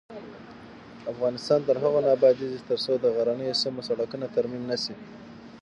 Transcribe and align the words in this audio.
افغانستان 1.11 1.59
تر 1.67 1.75
هغو 1.83 1.99
نه 2.05 2.09
ابادیږي، 2.17 2.59
ترڅو 2.69 2.93
د 2.99 3.05
غرنیو 3.15 3.59
سیمو 3.63 3.81
سړکونه 3.89 4.25
ترمیم 4.35 4.63
نشي. 4.71 4.95